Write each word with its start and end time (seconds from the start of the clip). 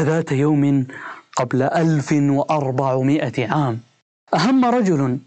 ذات 0.00 0.32
يوم 0.32 0.86
قبل 1.36 1.62
ألف 1.62 2.12
وأربعمائة 2.12 3.52
عام 3.52 3.80
أهم 4.34 4.64
رجل 4.64 5.18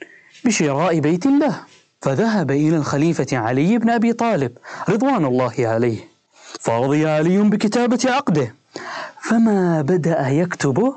بشراء 0.45 0.99
بيت 0.99 1.25
له 1.25 1.59
فذهب 2.01 2.51
إلى 2.51 2.77
الخليفة 2.77 3.37
علي 3.37 3.77
بن 3.77 3.89
أبي 3.89 4.13
طالب 4.13 4.51
رضوان 4.89 5.25
الله 5.25 5.53
عليه 5.59 5.99
فرضي 6.59 7.07
علي 7.09 7.37
بكتابة 7.37 7.99
عقده 8.05 8.55
فما 9.21 9.81
بدأ 9.81 10.27
يكتب 10.27 10.93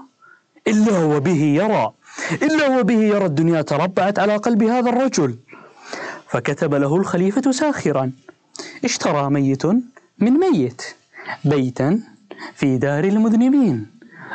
إلا 0.68 0.98
وبه 0.98 1.43
يرى 1.43 1.93
إلا 2.43 2.79
وبه 2.79 3.00
يرى 3.02 3.27
الدنيا 3.27 3.62
تربعت 3.62 4.18
على 4.18 4.36
قلب 4.36 4.62
هذا 4.62 4.91
الرجل 4.91 5.36
فكتب 6.29 6.75
له 6.75 6.96
الخليفة 6.96 7.50
ساخرا 7.50 8.12
اشترى 8.84 9.30
ميت 9.30 9.66
من 10.18 10.32
ميت 10.32 10.82
بيتا 11.45 12.00
في 12.54 12.79
دار 12.79 13.04
المذنبين. 13.04 13.86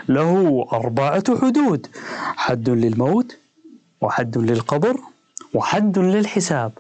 له 0.10 0.68
أربعة 0.74 1.24
حدود 1.42 1.88
حد 2.36 2.70
للموت 2.70 3.38
وحد 4.02 4.38
للقبر 4.38 5.00
وحد 5.54 6.00
للحساب. 6.00 6.72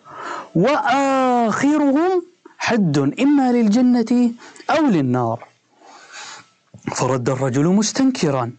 وآخرهم 0.55 2.23
حد 2.57 2.97
إما 2.97 3.51
للجنة 3.51 4.31
أو 4.69 4.85
للنار. 4.85 5.39
فرد 6.95 7.29
الرجل 7.29 7.65
مستنكرا. 7.67 8.51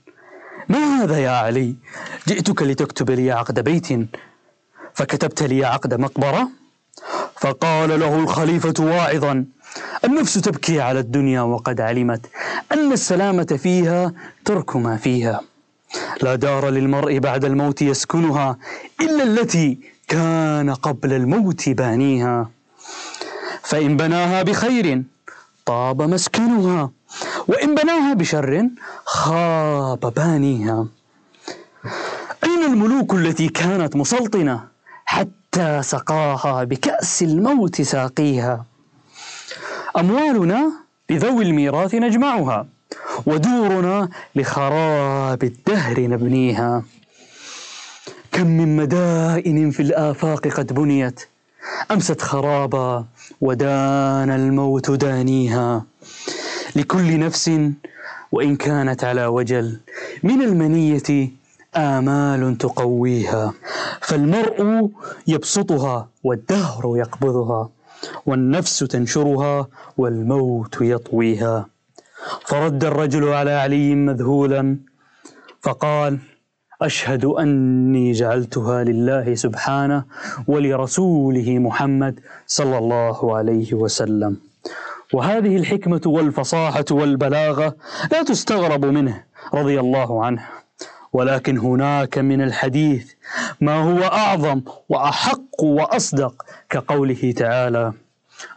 ما 0.68 0.78
هذا 0.78 1.18
يا 1.18 1.30
علي؟ 1.30 1.74
جئتك 2.28 2.62
لتكتب 2.62 3.10
لي 3.10 3.30
عقد 3.30 3.60
بيت. 3.60 3.88
فكتبت 4.94 5.42
لي 5.42 5.64
عقد 5.64 5.94
مقبرة. 5.94 6.59
فقال 7.40 8.00
له 8.00 8.18
الخليفة 8.18 8.74
واعظا 8.78 9.44
النفس 10.04 10.34
تبكي 10.34 10.80
على 10.80 10.98
الدنيا 11.00 11.40
وقد 11.40 11.80
علمت 11.80 12.26
أن 12.72 12.92
السلامة 12.92 13.58
فيها 13.62 14.12
ترك 14.44 14.76
ما 14.76 14.96
فيها. 14.96 15.40
لا 16.22 16.34
دار 16.34 16.68
للمرء 16.68 17.18
بعد 17.18 17.44
الموت 17.44 17.82
يسكنها 17.82 18.56
إلا 19.00 19.22
التي 19.22 19.78
كان 20.08 20.70
قبل 20.74 21.12
الموت 21.12 21.68
بانيها. 21.68 22.50
فإن 23.62 23.96
بناها 23.96 24.42
بخير 24.42 25.02
طاب 25.66 26.02
مسكنها 26.02 26.90
وإن 27.48 27.74
بناها 27.74 28.14
بشر 28.14 28.68
خاب 29.04 30.12
بانيها. 30.16 30.86
أين 32.44 32.64
الملوك 32.64 33.14
التي 33.14 33.48
كانت 33.48 33.96
مسلطنة؟ 33.96 34.64
حتى 35.54 35.82
سقاها 35.82 36.64
بكأس 36.64 37.22
الموت 37.22 37.82
ساقيها. 37.82 38.64
أموالنا 39.98 40.72
لذوي 41.10 41.44
الميراث 41.44 41.94
نجمعها 41.94 42.66
ودورنا 43.26 44.08
لخراب 44.34 45.44
الدهر 45.44 46.00
نبنيها. 46.00 46.82
كم 48.32 48.46
من 48.46 48.76
مدائن 48.76 49.70
في 49.70 49.82
الآفاق 49.82 50.48
قد 50.48 50.72
بنيت 50.72 51.20
أمست 51.90 52.20
خرابا 52.20 53.04
ودان 53.40 54.30
الموت 54.30 54.90
دانيها. 54.90 55.84
لكل 56.76 57.18
نفس 57.18 57.50
وإن 58.32 58.56
كانت 58.56 59.04
على 59.04 59.26
وجل 59.26 59.80
من 60.22 60.42
المنية 60.42 61.30
آمال 61.76 62.58
تقويها 62.58 63.52
فالمرء 64.00 64.90
يبسطها 65.26 66.08
والدهر 66.24 66.92
يقبضها 66.96 67.70
والنفس 68.26 68.78
تنشرها 68.78 69.68
والموت 69.96 70.76
يطويها. 70.80 71.66
فرد 72.46 72.84
الرجل 72.84 73.28
على 73.28 73.50
علي 73.50 73.94
مذهولا 73.94 74.76
فقال 75.62 76.18
أشهد 76.82 77.24
أني 77.24 78.12
جعلتها 78.12 78.84
لله 78.84 79.34
سبحانه 79.34 80.04
ولرسوله 80.46 81.58
محمد 81.58 82.20
صلى 82.46 82.78
الله 82.78 83.36
عليه 83.36 83.74
وسلم. 83.74 84.36
وهذه 85.12 85.56
الحكمة 85.56 86.00
والفصاحة 86.06 86.84
والبلاغة 86.90 87.76
لا 88.12 88.22
تستغرب 88.22 88.84
منه 88.84 89.24
رضي 89.54 89.80
الله 89.80 90.24
عنه. 90.24 90.42
ولكن 91.12 91.58
هناك 91.58 92.18
من 92.18 92.40
الحديث 92.42 93.12
ما 93.60 93.76
هو 93.82 94.02
أعظم 94.02 94.62
وأحق 94.88 95.62
وأصدق 95.62 96.34
كقوله 96.70 97.34
تعالى 97.36 97.92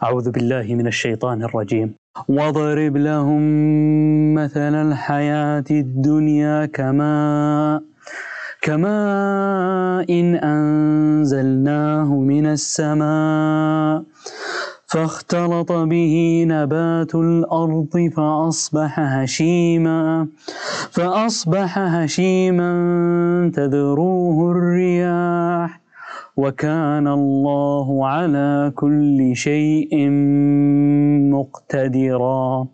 أعوذ 0.02 0.30
بالله 0.30 0.74
من 0.74 0.86
الشيطان 0.86 1.42
الرجيم. 1.42 1.94
واضرب 2.28 2.96
لهم 2.96 3.42
مثل 4.34 4.74
الحياة 4.74 5.64
الدنيا 5.70 6.66
كما 6.66 7.80
كماء 8.62 10.06
إن 10.20 10.34
أنزلناه 10.36 12.08
من 12.14 12.46
السماء. 12.46 14.02
فاختلط 14.94 15.72
به 15.72 16.44
نبات 16.48 17.14
الأرض 17.14 18.10
فأصبح 18.16 19.00
هشيما 19.00 20.28
فأصبح 20.90 21.78
هشيما 21.78 22.70
تذروه 23.54 24.50
الرياح. 24.50 25.80
وكان 26.36 27.08
الله 27.08 28.06
على 28.06 28.72
كل 28.74 29.36
شيء 29.36 30.08
مقتدرا. 31.30 32.66